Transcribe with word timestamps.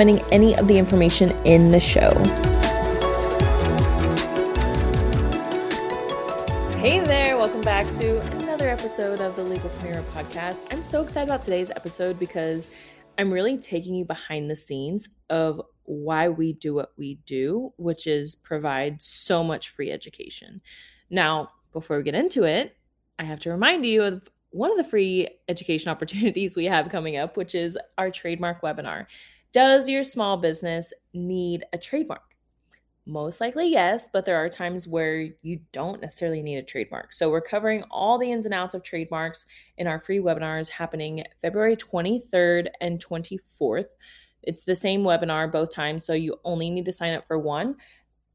any 0.00 0.56
of 0.56 0.66
the 0.66 0.76
information 0.76 1.30
in 1.44 1.70
the 1.70 1.78
show. 1.78 2.12
Hey 6.80 7.00
there, 7.00 7.36
welcome 7.36 7.60
back 7.60 7.90
to 7.92 8.18
another 8.36 8.68
episode 8.68 9.20
of 9.20 9.36
the 9.36 9.42
Legalpreneur 9.42 10.04
podcast. 10.12 10.66
I'm 10.70 10.82
so 10.82 11.02
excited 11.02 11.28
about 11.28 11.42
today's 11.42 11.70
episode 11.70 12.18
because 12.18 12.70
I'm 13.18 13.32
really 13.32 13.56
taking 13.56 13.94
you 13.94 14.04
behind 14.04 14.50
the 14.50 14.56
scenes 14.56 15.08
of 15.30 15.62
why 15.84 16.28
we 16.28 16.52
do 16.54 16.74
what 16.74 16.92
we 16.96 17.16
do, 17.26 17.72
which 17.76 18.06
is 18.06 18.34
provide 18.34 19.02
so 19.02 19.44
much 19.44 19.70
free 19.70 19.90
education. 19.90 20.60
Now, 21.08 21.50
before 21.72 21.98
we 21.98 22.02
get 22.02 22.14
into 22.14 22.44
it, 22.44 22.76
I 23.18 23.24
have 23.24 23.40
to 23.40 23.50
remind 23.50 23.86
you 23.86 24.02
of 24.02 24.28
one 24.50 24.70
of 24.70 24.76
the 24.76 24.84
free 24.84 25.28
education 25.48 25.88
opportunities 25.90 26.56
we 26.56 26.66
have 26.66 26.88
coming 26.88 27.16
up, 27.16 27.36
which 27.36 27.54
is 27.54 27.78
our 27.98 28.10
trademark 28.10 28.62
webinar. 28.62 29.06
Does 29.54 29.88
your 29.88 30.02
small 30.02 30.36
business 30.36 30.92
need 31.12 31.64
a 31.72 31.78
trademark? 31.78 32.34
Most 33.06 33.40
likely, 33.40 33.68
yes, 33.68 34.08
but 34.12 34.24
there 34.24 34.34
are 34.36 34.48
times 34.48 34.88
where 34.88 35.28
you 35.42 35.60
don't 35.70 36.00
necessarily 36.00 36.42
need 36.42 36.56
a 36.56 36.62
trademark. 36.64 37.12
So, 37.12 37.30
we're 37.30 37.40
covering 37.40 37.84
all 37.88 38.18
the 38.18 38.32
ins 38.32 38.46
and 38.46 38.54
outs 38.54 38.74
of 38.74 38.82
trademarks 38.82 39.46
in 39.78 39.86
our 39.86 40.00
free 40.00 40.18
webinars 40.18 40.68
happening 40.68 41.22
February 41.40 41.76
23rd 41.76 42.66
and 42.80 42.98
24th. 42.98 43.90
It's 44.42 44.64
the 44.64 44.74
same 44.74 45.02
webinar 45.02 45.52
both 45.52 45.70
times, 45.70 46.04
so 46.04 46.14
you 46.14 46.34
only 46.44 46.68
need 46.68 46.86
to 46.86 46.92
sign 46.92 47.14
up 47.14 47.24
for 47.24 47.38
one. 47.38 47.76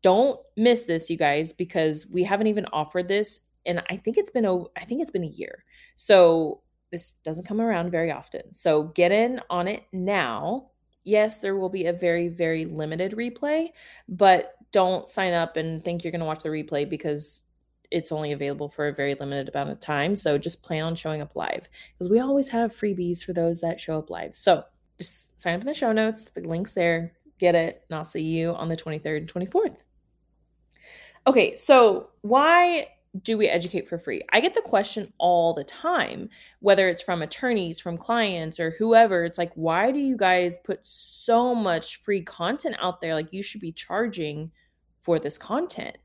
Don't 0.01 0.39
miss 0.55 0.83
this, 0.83 1.09
you 1.09 1.17
guys, 1.17 1.51
because 1.51 2.07
we 2.07 2.23
haven't 2.23 2.47
even 2.47 2.65
offered 2.67 3.09
this, 3.09 3.41
and 3.65 3.83
I 3.89 3.97
think 3.97 4.17
it's 4.17 4.31
been 4.31 4.45
over, 4.45 4.69
I 4.77 4.85
think 4.85 5.01
it's 5.01 5.11
been 5.11 5.25
a 5.25 5.27
year. 5.27 5.65
So 5.97 6.61
this 6.93 7.11
doesn't 7.25 7.45
come 7.45 7.59
around 7.59 7.91
very 7.91 8.09
often. 8.09 8.55
So 8.55 8.83
get 8.83 9.11
in 9.11 9.41
on 9.49 9.67
it 9.67 9.83
now. 9.91 10.68
Yes, 11.03 11.37
there 11.37 11.55
will 11.55 11.69
be 11.69 11.85
a 11.85 11.93
very, 11.93 12.27
very 12.27 12.65
limited 12.65 13.13
replay, 13.13 13.69
but 14.07 14.55
don't 14.71 15.09
sign 15.09 15.33
up 15.33 15.57
and 15.57 15.83
think 15.83 16.03
you're 16.03 16.11
going 16.11 16.19
to 16.19 16.25
watch 16.25 16.43
the 16.43 16.49
replay 16.49 16.87
because 16.87 17.43
it's 17.91 18.11
only 18.11 18.31
available 18.31 18.69
for 18.69 18.87
a 18.87 18.93
very 18.93 19.15
limited 19.15 19.49
amount 19.49 19.71
of 19.71 19.79
time. 19.79 20.15
So 20.15 20.37
just 20.37 20.61
plan 20.61 20.83
on 20.83 20.95
showing 20.95 21.21
up 21.21 21.35
live 21.35 21.67
because 21.93 22.09
we 22.09 22.19
always 22.19 22.49
have 22.49 22.75
freebies 22.75 23.23
for 23.23 23.33
those 23.33 23.61
that 23.61 23.79
show 23.79 23.97
up 23.97 24.09
live. 24.09 24.35
So 24.35 24.63
just 24.97 25.41
sign 25.41 25.55
up 25.55 25.61
in 25.61 25.67
the 25.67 25.73
show 25.73 25.91
notes. 25.91 26.25
The 26.25 26.41
link's 26.41 26.73
there. 26.73 27.13
Get 27.39 27.55
it. 27.55 27.83
And 27.89 27.97
I'll 27.97 28.03
see 28.03 28.21
you 28.21 28.51
on 28.53 28.67
the 28.67 28.77
23rd 28.77 29.17
and 29.17 29.33
24th. 29.33 29.77
Okay, 31.25 31.55
so 31.55 32.09
why 32.21 32.87
do 33.23 33.37
we 33.37 33.47
educate 33.47 33.87
for 33.87 33.97
free? 33.97 34.21
I 34.31 34.39
get 34.39 34.53
the 34.53 34.61
question 34.61 35.11
all 35.17 35.53
the 35.53 35.63
time, 35.63 36.29
whether 36.59 36.87
it's 36.87 37.01
from 37.01 37.21
attorneys, 37.21 37.79
from 37.79 37.97
clients, 37.97 38.59
or 38.59 38.71
whoever. 38.71 39.25
It's 39.25 39.37
like, 39.37 39.51
why 39.55 39.91
do 39.91 39.99
you 39.99 40.15
guys 40.15 40.57
put 40.57 40.81
so 40.83 41.55
much 41.55 42.01
free 42.01 42.21
content 42.21 42.75
out 42.79 43.01
there? 43.01 43.15
Like, 43.15 43.33
you 43.33 43.41
should 43.41 43.61
be 43.61 43.71
charging 43.71 44.51
for 45.01 45.17
this 45.17 45.37
content. 45.37 45.97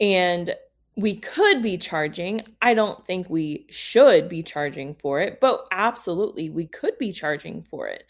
And 0.00 0.54
we 0.96 1.14
could 1.14 1.62
be 1.62 1.78
charging. 1.78 2.42
I 2.60 2.74
don't 2.74 3.06
think 3.06 3.30
we 3.30 3.66
should 3.70 4.28
be 4.28 4.42
charging 4.42 4.96
for 4.96 5.20
it, 5.20 5.38
but 5.40 5.66
absolutely 5.70 6.50
we 6.50 6.66
could 6.66 6.98
be 6.98 7.12
charging 7.12 7.62
for 7.70 7.86
it 7.86 8.04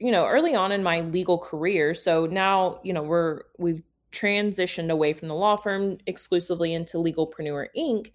you 0.00 0.10
know, 0.10 0.26
early 0.26 0.54
on 0.54 0.72
in 0.72 0.82
my 0.82 1.02
legal 1.02 1.38
career. 1.38 1.92
So 1.92 2.24
now, 2.26 2.80
you 2.82 2.92
know, 2.92 3.02
we're 3.02 3.42
we've 3.58 3.82
transitioned 4.12 4.90
away 4.90 5.12
from 5.12 5.28
the 5.28 5.34
law 5.34 5.56
firm 5.56 5.98
exclusively 6.06 6.74
into 6.74 6.96
Legalpreneur 6.96 7.66
Inc. 7.76 8.10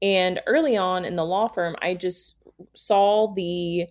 And 0.00 0.40
early 0.46 0.76
on 0.76 1.04
in 1.04 1.16
the 1.16 1.24
law 1.24 1.48
firm, 1.48 1.76
I 1.82 1.94
just 1.94 2.36
saw 2.74 3.32
the 3.34 3.86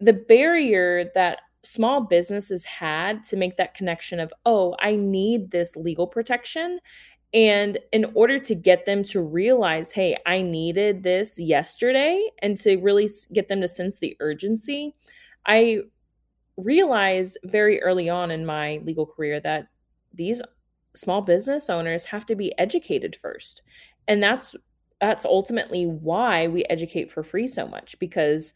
the 0.00 0.12
barrier 0.12 1.10
that 1.14 1.40
small 1.62 2.02
businesses 2.02 2.64
had 2.64 3.24
to 3.24 3.36
make 3.36 3.56
that 3.56 3.74
connection 3.74 4.20
of, 4.20 4.32
oh, 4.46 4.76
I 4.80 4.94
need 4.94 5.50
this 5.50 5.74
legal 5.74 6.06
protection. 6.06 6.78
And 7.34 7.78
in 7.92 8.12
order 8.14 8.38
to 8.38 8.54
get 8.54 8.86
them 8.86 9.02
to 9.04 9.20
realize, 9.20 9.90
hey, 9.90 10.16
I 10.24 10.40
needed 10.40 11.02
this 11.02 11.38
yesterday, 11.38 12.30
and 12.40 12.56
to 12.58 12.76
really 12.76 13.08
get 13.32 13.48
them 13.48 13.60
to 13.60 13.68
sense 13.68 13.98
the 13.98 14.16
urgency, 14.20 14.94
I 15.44 15.80
realized 16.56 17.38
very 17.44 17.82
early 17.82 18.08
on 18.08 18.30
in 18.30 18.46
my 18.46 18.80
legal 18.84 19.04
career 19.04 19.40
that 19.40 19.68
these 20.18 20.42
small 20.94 21.22
business 21.22 21.70
owners 21.70 22.04
have 22.06 22.26
to 22.26 22.34
be 22.34 22.56
educated 22.58 23.16
first. 23.16 23.62
And 24.06 24.22
that's 24.22 24.54
that's 25.00 25.24
ultimately 25.24 25.86
why 25.86 26.48
we 26.48 26.64
educate 26.64 27.10
for 27.10 27.22
free 27.22 27.46
so 27.46 27.68
much 27.68 27.96
because 28.00 28.52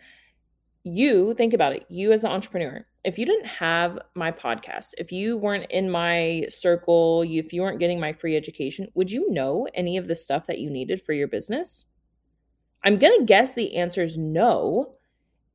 you 0.83 1.35
think 1.35 1.55
about 1.55 1.73
it, 1.73 1.85
you 1.89 2.11
as 2.11 2.25
an 2.25 2.33
entrepreneur, 2.33 2.85
if 3.05 3.17
you 3.17 3.25
didn't 3.25 3.47
have 3.47 3.99
my 4.17 4.33
podcast, 4.33 4.89
if 4.99 5.13
you 5.13 5.39
weren't 5.39 5.71
in 5.71 5.89
my 5.89 6.47
circle, 6.49 7.23
if 7.23 7.53
you 7.53 7.63
weren't 7.63 7.79
getting 7.79 8.01
my 8.01 8.13
free 8.13 8.37
education, 8.37 8.89
would 8.95 9.11
you 9.11 9.31
know 9.31 9.69
any 9.75 9.97
of 9.97 10.09
the 10.09 10.17
stuff 10.17 10.47
that 10.49 10.59
you 10.59 10.69
needed 10.69 11.01
for 11.01 11.13
your 11.13 11.29
business? 11.29 11.87
I'm 12.85 12.99
going 12.99 13.17
to 13.19 13.25
guess 13.25 13.55
the 13.55 13.77
answer 13.77 14.03
is 14.03 14.17
no. 14.17 14.95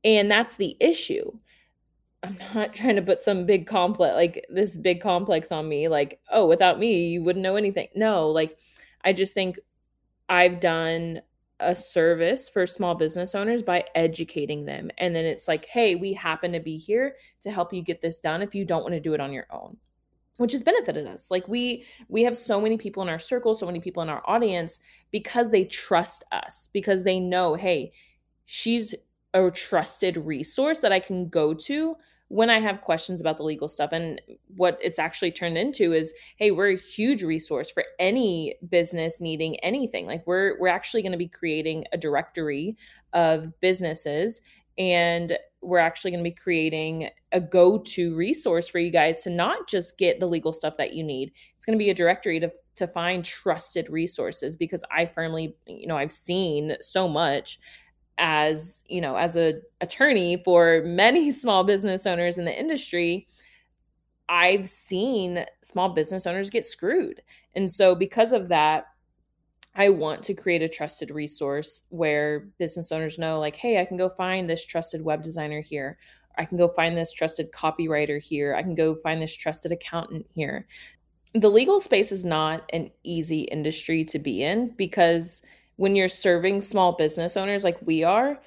And 0.04 0.30
that's 0.30 0.56
the 0.56 0.76
issue. 0.80 1.32
I'm 2.22 2.38
not 2.54 2.74
trying 2.74 2.96
to 2.96 3.02
put 3.02 3.20
some 3.20 3.46
big 3.46 3.66
complex 3.66 4.14
like 4.14 4.44
this 4.50 4.76
big 4.76 5.00
complex 5.00 5.52
on 5.52 5.68
me 5.68 5.88
like 5.88 6.20
oh 6.30 6.48
without 6.48 6.78
me 6.78 7.08
you 7.08 7.22
wouldn't 7.22 7.42
know 7.42 7.56
anything. 7.56 7.88
No, 7.94 8.28
like 8.28 8.58
I 9.04 9.12
just 9.12 9.34
think 9.34 9.58
I've 10.28 10.60
done 10.60 11.22
a 11.60 11.74
service 11.74 12.48
for 12.48 12.66
small 12.66 12.94
business 12.94 13.34
owners 13.34 13.62
by 13.62 13.84
educating 13.94 14.64
them 14.64 14.90
and 14.98 15.14
then 15.14 15.24
it's 15.24 15.48
like 15.48 15.66
hey, 15.66 15.94
we 15.94 16.12
happen 16.12 16.52
to 16.52 16.60
be 16.60 16.76
here 16.76 17.14
to 17.42 17.50
help 17.50 17.72
you 17.72 17.82
get 17.82 18.00
this 18.00 18.20
done 18.20 18.42
if 18.42 18.54
you 18.54 18.64
don't 18.64 18.82
want 18.82 18.94
to 18.94 19.00
do 19.00 19.14
it 19.14 19.20
on 19.20 19.32
your 19.32 19.46
own. 19.50 19.76
Which 20.38 20.52
has 20.52 20.62
benefited 20.62 21.06
us. 21.06 21.30
Like 21.30 21.46
we 21.48 21.84
we 22.08 22.22
have 22.24 22.36
so 22.36 22.60
many 22.60 22.78
people 22.78 23.02
in 23.02 23.08
our 23.08 23.18
circle, 23.18 23.54
so 23.54 23.66
many 23.66 23.80
people 23.80 24.02
in 24.02 24.08
our 24.08 24.22
audience 24.26 24.80
because 25.12 25.50
they 25.50 25.64
trust 25.64 26.24
us, 26.32 26.68
because 26.72 27.02
they 27.04 27.18
know, 27.20 27.54
hey, 27.54 27.92
she's 28.44 28.94
a 29.34 29.50
trusted 29.50 30.16
resource 30.16 30.80
that 30.80 30.92
I 30.92 31.00
can 31.00 31.28
go 31.28 31.54
to 31.54 31.96
when 32.28 32.50
I 32.50 32.60
have 32.60 32.82
questions 32.82 33.20
about 33.20 33.38
the 33.38 33.42
legal 33.42 33.68
stuff. 33.68 33.90
And 33.92 34.20
what 34.56 34.78
it's 34.82 34.98
actually 34.98 35.32
turned 35.32 35.56
into 35.56 35.92
is, 35.92 36.12
hey, 36.36 36.50
we're 36.50 36.72
a 36.72 36.76
huge 36.76 37.22
resource 37.22 37.70
for 37.70 37.84
any 37.98 38.54
business 38.68 39.20
needing 39.20 39.56
anything. 39.60 40.06
Like 40.06 40.26
we're 40.26 40.58
we're 40.60 40.68
actually 40.68 41.02
going 41.02 41.12
to 41.12 41.18
be 41.18 41.28
creating 41.28 41.84
a 41.92 41.98
directory 41.98 42.76
of 43.12 43.58
businesses 43.60 44.42
and 44.76 45.36
we're 45.60 45.78
actually 45.78 46.12
going 46.12 46.22
to 46.22 46.30
be 46.30 46.34
creating 46.34 47.10
a 47.32 47.40
go-to 47.40 48.14
resource 48.14 48.68
for 48.68 48.78
you 48.78 48.92
guys 48.92 49.22
to 49.24 49.30
not 49.30 49.68
just 49.68 49.98
get 49.98 50.20
the 50.20 50.26
legal 50.26 50.52
stuff 50.52 50.76
that 50.76 50.94
you 50.94 51.02
need. 51.02 51.32
It's 51.56 51.66
going 51.66 51.76
to 51.76 51.84
be 51.84 51.90
a 51.90 51.94
directory 51.94 52.38
to 52.40 52.50
to 52.76 52.86
find 52.86 53.24
trusted 53.24 53.88
resources 53.90 54.54
because 54.54 54.84
I 54.92 55.06
firmly, 55.06 55.56
you 55.66 55.88
know, 55.88 55.96
I've 55.96 56.12
seen 56.12 56.76
so 56.80 57.08
much 57.08 57.58
as 58.18 58.84
you 58.88 59.00
know 59.00 59.16
as 59.16 59.36
a 59.36 59.60
attorney 59.80 60.42
for 60.44 60.82
many 60.84 61.30
small 61.42 61.64
business 61.64 62.06
owners 62.06 62.38
in 62.38 62.44
the 62.44 62.58
industry 62.58 63.26
i've 64.28 64.68
seen 64.68 65.44
small 65.62 65.88
business 65.88 66.26
owners 66.26 66.50
get 66.50 66.64
screwed. 66.64 67.22
And 67.54 67.70
so 67.70 67.94
because 67.94 68.32
of 68.32 68.48
that 68.48 68.86
i 69.74 69.88
want 69.88 70.22
to 70.24 70.34
create 70.34 70.62
a 70.62 70.68
trusted 70.68 71.10
resource 71.10 71.84
where 71.88 72.48
business 72.58 72.92
owners 72.92 73.18
know 73.18 73.38
like 73.38 73.56
hey 73.56 73.80
i 73.80 73.84
can 73.84 73.96
go 73.96 74.08
find 74.08 74.48
this 74.48 74.64
trusted 74.64 75.02
web 75.02 75.22
designer 75.22 75.60
here. 75.60 75.98
I 76.38 76.44
can 76.44 76.56
go 76.56 76.68
find 76.68 76.96
this 76.96 77.12
trusted 77.12 77.50
copywriter 77.52 78.22
here. 78.22 78.54
I 78.54 78.62
can 78.62 78.74
go 78.74 78.94
find 78.94 79.20
this 79.20 79.34
trusted 79.34 79.72
accountant 79.72 80.24
here. 80.34 80.66
The 81.34 81.50
legal 81.50 81.80
space 81.80 82.12
is 82.12 82.24
not 82.24 82.62
an 82.72 82.90
easy 83.02 83.40
industry 83.42 84.04
to 84.06 84.18
be 84.18 84.42
in 84.42 84.72
because 84.76 85.42
when 85.78 85.94
you're 85.94 86.08
serving 86.08 86.60
small 86.60 86.96
business 86.96 87.36
owners 87.36 87.62
like 87.62 87.78
we 87.86 88.02
are, 88.02 88.40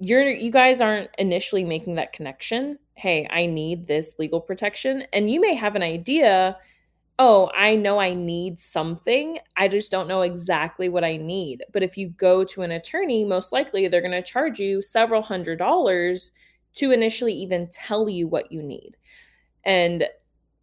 you're 0.00 0.28
you 0.28 0.50
guys 0.50 0.80
aren't 0.80 1.10
initially 1.16 1.64
making 1.64 1.94
that 1.94 2.12
connection. 2.12 2.76
Hey, 2.94 3.26
I 3.30 3.46
need 3.46 3.86
this 3.86 4.16
legal 4.18 4.40
protection. 4.40 5.04
And 5.12 5.30
you 5.30 5.40
may 5.40 5.54
have 5.54 5.76
an 5.76 5.82
idea, 5.82 6.58
oh, 7.20 7.52
I 7.56 7.76
know 7.76 8.00
I 8.00 8.14
need 8.14 8.58
something. 8.58 9.38
I 9.56 9.68
just 9.68 9.92
don't 9.92 10.08
know 10.08 10.22
exactly 10.22 10.88
what 10.88 11.04
I 11.04 11.16
need. 11.18 11.62
But 11.72 11.84
if 11.84 11.96
you 11.96 12.08
go 12.08 12.42
to 12.46 12.62
an 12.62 12.72
attorney, 12.72 13.24
most 13.24 13.52
likely 13.52 13.86
they're 13.86 14.00
going 14.00 14.10
to 14.10 14.20
charge 14.20 14.58
you 14.58 14.82
several 14.82 15.22
hundred 15.22 15.60
dollars 15.60 16.32
to 16.74 16.90
initially 16.90 17.32
even 17.34 17.68
tell 17.68 18.08
you 18.08 18.26
what 18.26 18.50
you 18.50 18.60
need. 18.60 18.96
And 19.64 20.04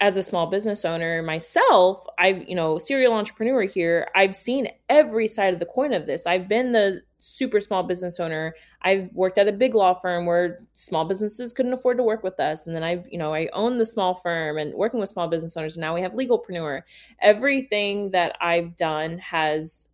as 0.02 0.16
a 0.16 0.24
small 0.24 0.48
business 0.48 0.86
owner 0.86 1.22
myself, 1.22 2.06
I've, 2.18 2.48
you 2.48 2.56
know, 2.56 2.78
serial 2.78 3.14
entrepreneur 3.14 3.64
here, 3.64 4.08
I've 4.16 4.36
seen 4.36 4.70
every 4.88 5.28
side 5.28 5.54
of 5.54 5.60
the 5.60 5.66
coin 5.66 5.94
of 5.94 6.06
this. 6.06 6.26
I've 6.26 6.48
been 6.48 6.72
the 6.72 7.02
super 7.18 7.60
small 7.60 7.84
business 7.84 8.18
owner. 8.18 8.56
I've 8.82 9.10
worked 9.12 9.38
at 9.38 9.50
a 9.50 9.52
big 9.52 9.76
law 9.76 9.94
firm 9.94 10.26
where 10.26 10.64
small 10.74 11.04
businesses 11.04 11.52
couldn't 11.52 11.74
afford 11.74 11.98
to 11.98 12.04
work 12.04 12.24
with 12.24 12.40
us. 12.40 12.66
And 12.66 12.74
then 12.74 12.84
I've, 12.84 13.08
you 13.12 13.18
know, 13.18 13.34
I 13.34 13.50
own 13.52 13.78
the 13.78 13.86
small 13.86 14.16
firm 14.16 14.58
and 14.58 14.74
working 14.74 15.02
with 15.02 15.10
small 15.10 15.28
business 15.28 15.58
owners. 15.58 15.76
And 15.76 15.82
now 15.82 15.94
we 15.94 16.02
have 16.02 16.14
legalpreneur. 16.14 16.84
Everything 17.22 18.12
that 18.12 18.38
I've 18.40 18.78
done 18.78 19.18
has 19.18 19.86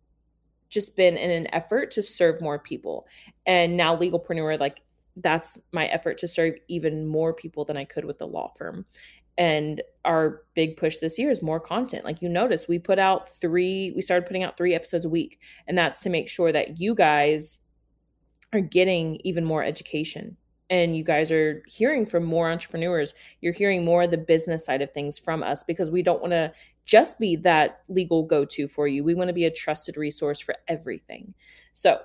just 0.68 0.94
been 0.94 1.16
in 1.16 1.30
an 1.30 1.52
effort 1.52 1.90
to 1.92 2.02
serve 2.02 2.40
more 2.40 2.60
people. 2.60 3.08
And 3.44 3.76
now 3.76 3.96
legalpreneur, 3.96 4.60
like 4.60 4.82
that's 5.16 5.58
my 5.72 5.86
effort 5.86 6.18
to 6.18 6.28
serve 6.28 6.54
even 6.68 7.06
more 7.06 7.32
people 7.32 7.64
than 7.64 7.76
I 7.76 7.84
could 7.84 8.04
with 8.04 8.18
the 8.18 8.26
law 8.26 8.52
firm. 8.56 8.84
And 9.38 9.82
our 10.04 10.42
big 10.54 10.76
push 10.76 10.98
this 10.98 11.18
year 11.18 11.30
is 11.30 11.42
more 11.42 11.60
content. 11.60 12.04
Like 12.04 12.22
you 12.22 12.28
notice, 12.28 12.68
we 12.68 12.78
put 12.78 12.98
out 12.98 13.28
three, 13.28 13.92
we 13.94 14.02
started 14.02 14.26
putting 14.26 14.42
out 14.42 14.56
three 14.56 14.74
episodes 14.74 15.04
a 15.04 15.10
week. 15.10 15.38
And 15.66 15.76
that's 15.76 16.00
to 16.00 16.10
make 16.10 16.28
sure 16.28 16.52
that 16.52 16.80
you 16.80 16.94
guys 16.94 17.60
are 18.52 18.60
getting 18.60 19.20
even 19.24 19.44
more 19.44 19.62
education 19.62 20.36
and 20.70 20.96
you 20.96 21.04
guys 21.04 21.30
are 21.30 21.62
hearing 21.66 22.06
from 22.06 22.24
more 22.24 22.50
entrepreneurs. 22.50 23.14
You're 23.40 23.52
hearing 23.52 23.84
more 23.84 24.04
of 24.04 24.10
the 24.10 24.18
business 24.18 24.64
side 24.64 24.82
of 24.82 24.92
things 24.92 25.18
from 25.18 25.42
us 25.42 25.62
because 25.62 25.90
we 25.90 26.02
don't 26.02 26.20
want 26.20 26.32
to 26.32 26.52
just 26.86 27.18
be 27.18 27.36
that 27.36 27.80
legal 27.88 28.22
go 28.22 28.44
to 28.44 28.68
for 28.68 28.88
you. 28.88 29.04
We 29.04 29.14
want 29.14 29.28
to 29.28 29.34
be 29.34 29.44
a 29.44 29.50
trusted 29.50 29.96
resource 29.96 30.40
for 30.40 30.54
everything. 30.68 31.34
So, 31.72 32.00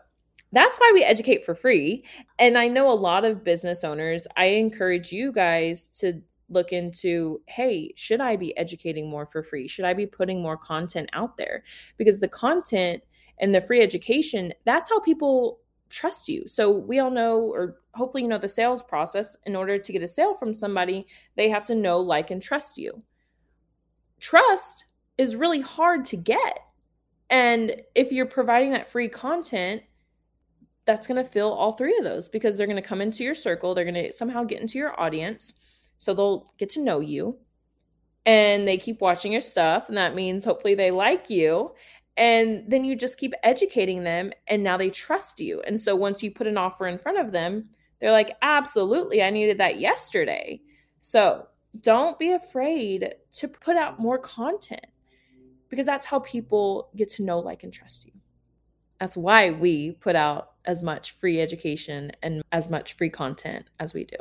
that's 0.53 0.77
why 0.77 0.91
we 0.93 1.01
educate 1.03 1.45
for 1.45 1.55
free. 1.55 2.03
And 2.37 2.57
I 2.57 2.67
know 2.67 2.91
a 2.91 2.93
lot 2.93 3.23
of 3.23 3.41
business 3.41 3.85
owners, 3.85 4.27
I 4.35 4.47
encourage 4.47 5.13
you 5.13 5.31
guys 5.31 5.87
to 5.99 6.21
look 6.51 6.71
into 6.73 7.41
hey, 7.47 7.93
should 7.95 8.21
I 8.21 8.35
be 8.35 8.55
educating 8.57 9.09
more 9.09 9.25
for 9.25 9.41
free? 9.41 9.67
Should 9.67 9.85
I 9.85 9.93
be 9.93 10.05
putting 10.05 10.41
more 10.41 10.57
content 10.57 11.09
out 11.13 11.37
there? 11.37 11.63
Because 11.97 12.19
the 12.19 12.27
content 12.27 13.03
and 13.39 13.53
the 13.53 13.61
free 13.61 13.81
education, 13.81 14.53
that's 14.65 14.89
how 14.89 14.99
people 14.99 15.59
trust 15.89 16.27
you. 16.27 16.47
So 16.47 16.77
we 16.77 16.99
all 16.99 17.11
know, 17.11 17.39
or 17.39 17.79
hopefully 17.93 18.23
you 18.23 18.29
know, 18.29 18.37
the 18.37 18.49
sales 18.49 18.81
process. 18.81 19.35
In 19.45 19.55
order 19.55 19.77
to 19.77 19.91
get 19.91 20.03
a 20.03 20.07
sale 20.07 20.33
from 20.33 20.53
somebody, 20.53 21.07
they 21.35 21.49
have 21.49 21.65
to 21.65 21.75
know, 21.75 21.99
like, 21.99 22.31
and 22.31 22.41
trust 22.41 22.77
you. 22.77 23.03
Trust 24.19 24.85
is 25.17 25.35
really 25.35 25.61
hard 25.61 26.05
to 26.05 26.17
get. 26.17 26.59
And 27.29 27.81
if 27.95 28.11
you're 28.11 28.25
providing 28.25 28.71
that 28.71 28.89
free 28.89 29.07
content, 29.07 29.83
that's 30.85 31.07
going 31.07 31.23
to 31.23 31.29
fill 31.29 31.53
all 31.53 31.73
three 31.73 31.97
of 31.97 32.03
those 32.03 32.27
because 32.27 32.57
they're 32.57 32.67
going 32.67 32.81
to 32.81 32.87
come 32.87 33.01
into 33.01 33.23
your 33.23 33.35
circle. 33.35 33.73
They're 33.73 33.85
going 33.85 34.05
to 34.05 34.11
somehow 34.11 34.43
get 34.43 34.61
into 34.61 34.77
your 34.77 34.99
audience. 34.99 35.53
So 36.01 36.15
they'll 36.15 36.51
get 36.57 36.69
to 36.69 36.81
know 36.81 36.99
you 36.99 37.37
and 38.25 38.67
they 38.67 38.77
keep 38.77 39.01
watching 39.01 39.31
your 39.31 39.39
stuff. 39.39 39.87
And 39.87 39.95
that 39.99 40.15
means 40.15 40.43
hopefully 40.43 40.73
they 40.73 40.89
like 40.89 41.29
you. 41.29 41.75
And 42.17 42.63
then 42.67 42.83
you 42.83 42.95
just 42.95 43.19
keep 43.19 43.35
educating 43.43 44.03
them 44.03 44.31
and 44.47 44.63
now 44.63 44.77
they 44.77 44.89
trust 44.89 45.39
you. 45.39 45.61
And 45.61 45.79
so 45.79 45.95
once 45.95 46.23
you 46.23 46.31
put 46.31 46.47
an 46.47 46.57
offer 46.57 46.87
in 46.87 46.97
front 46.97 47.19
of 47.19 47.31
them, 47.31 47.69
they're 47.99 48.11
like, 48.11 48.35
absolutely, 48.41 49.21
I 49.21 49.29
needed 49.29 49.59
that 49.59 49.77
yesterday. 49.79 50.59
So 50.97 51.45
don't 51.81 52.17
be 52.17 52.31
afraid 52.31 53.13
to 53.33 53.47
put 53.47 53.77
out 53.77 53.99
more 53.99 54.17
content 54.17 54.87
because 55.69 55.85
that's 55.85 56.07
how 56.07 56.17
people 56.17 56.89
get 56.95 57.09
to 57.09 57.23
know, 57.23 57.37
like, 57.37 57.61
and 57.61 57.71
trust 57.71 58.07
you. 58.07 58.13
That's 58.99 59.15
why 59.15 59.51
we 59.51 59.91
put 59.91 60.15
out 60.15 60.53
as 60.65 60.81
much 60.81 61.11
free 61.11 61.39
education 61.39 62.11
and 62.23 62.41
as 62.51 62.71
much 62.71 62.97
free 62.97 63.11
content 63.11 63.69
as 63.79 63.93
we 63.93 64.03
do. 64.03 64.17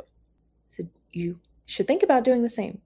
So 0.69 0.83
you 1.11 1.39
should 1.65 1.87
think 1.87 2.03
about 2.03 2.23
doing 2.23 2.43
the 2.43 2.49
same. 2.49 2.81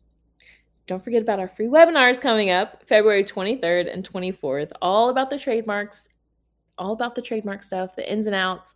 Don't 0.88 1.04
forget 1.04 1.22
about 1.22 1.40
our 1.40 1.48
free 1.48 1.68
webinars 1.68 2.22
coming 2.22 2.52
up 2.52 2.84
February 2.88 3.24
23rd 3.24 3.92
and 3.92 4.08
24th, 4.08 4.72
all 4.82 5.10
about 5.10 5.30
the 5.30 5.40
trademarks, 5.40 6.10
all 6.78 6.94
about 6.94 7.16
the 7.16 7.22
trademark 7.22 7.64
stuff, 7.64 7.96
the 7.96 8.12
ins 8.12 8.28
and 8.28 8.36
outs. 8.36 8.76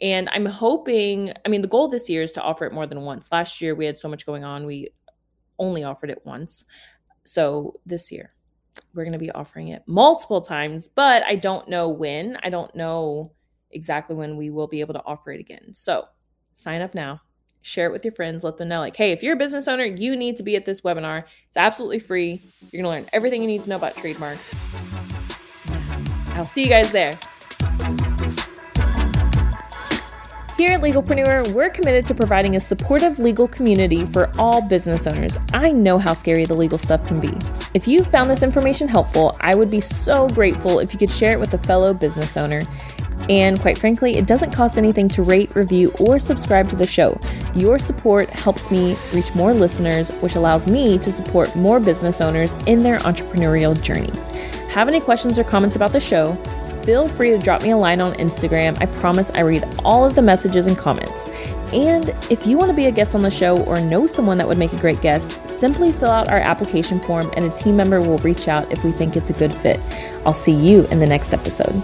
And 0.00 0.30
I'm 0.32 0.46
hoping, 0.46 1.32
I 1.44 1.48
mean, 1.50 1.60
the 1.60 1.68
goal 1.68 1.88
this 1.88 2.08
year 2.08 2.22
is 2.22 2.32
to 2.32 2.40
offer 2.40 2.64
it 2.64 2.72
more 2.72 2.86
than 2.86 3.02
once. 3.02 3.28
Last 3.30 3.60
year, 3.60 3.74
we 3.74 3.84
had 3.84 3.98
so 3.98 4.08
much 4.08 4.24
going 4.24 4.44
on, 4.44 4.64
we 4.64 4.90
only 5.58 5.84
offered 5.84 6.10
it 6.10 6.24
once. 6.24 6.64
So 7.24 7.74
this 7.84 8.10
year, 8.10 8.32
we're 8.94 9.04
going 9.04 9.12
to 9.12 9.18
be 9.18 9.30
offering 9.32 9.68
it 9.68 9.82
multiple 9.86 10.40
times, 10.40 10.88
but 10.88 11.22
I 11.24 11.36
don't 11.36 11.68
know 11.68 11.90
when. 11.90 12.38
I 12.42 12.48
don't 12.48 12.74
know 12.74 13.32
exactly 13.70 14.16
when 14.16 14.38
we 14.38 14.48
will 14.48 14.68
be 14.68 14.80
able 14.80 14.94
to 14.94 15.04
offer 15.04 15.30
it 15.32 15.40
again. 15.40 15.74
So 15.74 16.06
sign 16.54 16.80
up 16.80 16.94
now 16.94 17.20
share 17.62 17.86
it 17.86 17.92
with 17.92 18.04
your 18.04 18.12
friends 18.12 18.44
let 18.44 18.56
them 18.56 18.68
know 18.68 18.80
like 18.80 18.96
hey 18.96 19.12
if 19.12 19.22
you're 19.22 19.34
a 19.34 19.38
business 19.38 19.68
owner 19.68 19.84
you 19.84 20.16
need 20.16 20.36
to 20.36 20.42
be 20.42 20.56
at 20.56 20.64
this 20.64 20.80
webinar 20.80 21.24
it's 21.48 21.56
absolutely 21.56 21.98
free 21.98 22.42
you're 22.70 22.82
going 22.82 22.84
to 22.84 23.00
learn 23.00 23.10
everything 23.12 23.42
you 23.42 23.48
need 23.48 23.62
to 23.62 23.68
know 23.68 23.76
about 23.76 23.94
trademarks 23.96 24.56
i'll 26.34 26.46
see 26.46 26.62
you 26.62 26.68
guys 26.68 26.90
there 26.92 27.18
Here 30.60 30.72
at 30.72 30.82
Legalpreneur, 30.82 31.54
we're 31.54 31.70
committed 31.70 32.04
to 32.04 32.14
providing 32.14 32.54
a 32.54 32.60
supportive 32.60 33.18
legal 33.18 33.48
community 33.48 34.04
for 34.04 34.30
all 34.38 34.60
business 34.60 35.06
owners. 35.06 35.38
I 35.54 35.72
know 35.72 35.96
how 35.96 36.12
scary 36.12 36.44
the 36.44 36.54
legal 36.54 36.76
stuff 36.76 37.08
can 37.08 37.18
be. 37.18 37.32
If 37.72 37.88
you 37.88 38.04
found 38.04 38.28
this 38.28 38.42
information 38.42 38.86
helpful, 38.86 39.34
I 39.40 39.54
would 39.54 39.70
be 39.70 39.80
so 39.80 40.28
grateful 40.28 40.78
if 40.78 40.92
you 40.92 40.98
could 40.98 41.10
share 41.10 41.32
it 41.32 41.40
with 41.40 41.54
a 41.54 41.58
fellow 41.60 41.94
business 41.94 42.36
owner. 42.36 42.60
And 43.28 43.60
quite 43.60 43.78
frankly, 43.78 44.16
it 44.16 44.26
doesn't 44.26 44.52
cost 44.52 44.78
anything 44.78 45.08
to 45.10 45.22
rate, 45.22 45.54
review, 45.54 45.92
or 46.00 46.18
subscribe 46.18 46.68
to 46.70 46.76
the 46.76 46.86
show. 46.86 47.20
Your 47.54 47.78
support 47.78 48.30
helps 48.30 48.70
me 48.70 48.96
reach 49.12 49.34
more 49.34 49.52
listeners, 49.52 50.10
which 50.20 50.34
allows 50.34 50.66
me 50.66 50.98
to 50.98 51.12
support 51.12 51.54
more 51.54 51.78
business 51.80 52.20
owners 52.20 52.54
in 52.66 52.80
their 52.80 52.98
entrepreneurial 53.00 53.80
journey. 53.80 54.12
Have 54.70 54.88
any 54.88 55.00
questions 55.00 55.38
or 55.38 55.44
comments 55.44 55.76
about 55.76 55.92
the 55.92 56.00
show? 56.00 56.34
Feel 56.84 57.08
free 57.08 57.30
to 57.30 57.38
drop 57.38 57.62
me 57.62 57.70
a 57.70 57.76
line 57.76 58.00
on 58.00 58.14
Instagram. 58.14 58.80
I 58.80 58.86
promise 58.86 59.30
I 59.30 59.40
read 59.40 59.64
all 59.84 60.04
of 60.04 60.14
the 60.14 60.22
messages 60.22 60.66
and 60.66 60.76
comments. 60.76 61.28
And 61.72 62.08
if 62.30 62.46
you 62.46 62.56
want 62.56 62.70
to 62.70 62.74
be 62.74 62.86
a 62.86 62.90
guest 62.90 63.14
on 63.14 63.22
the 63.22 63.30
show 63.30 63.62
or 63.64 63.80
know 63.80 64.06
someone 64.06 64.38
that 64.38 64.48
would 64.48 64.58
make 64.58 64.72
a 64.72 64.78
great 64.78 65.00
guest, 65.02 65.46
simply 65.46 65.92
fill 65.92 66.10
out 66.10 66.28
our 66.28 66.38
application 66.38 66.98
form 67.00 67.30
and 67.36 67.44
a 67.44 67.50
team 67.50 67.76
member 67.76 68.00
will 68.00 68.18
reach 68.18 68.48
out 68.48 68.72
if 68.72 68.82
we 68.82 68.92
think 68.92 69.16
it's 69.16 69.30
a 69.30 69.34
good 69.34 69.54
fit. 69.54 69.78
I'll 70.24 70.34
see 70.34 70.54
you 70.54 70.86
in 70.86 70.98
the 70.98 71.06
next 71.06 71.32
episode. 71.32 71.80